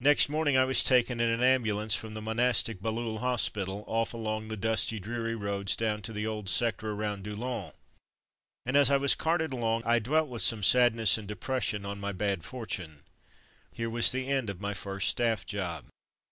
[0.00, 4.12] Next morning I was taken in an am bulance from the monastic Bailleul hospital— off
[4.12, 7.72] along the dusty, dreary roads, down to the old sector around DouUens,
[8.66, 12.00] and as I was carted along I dwelt with some sadness and depres sion on
[12.00, 13.04] my bad fortune.
[13.70, 15.84] Here was the end of my first staff job.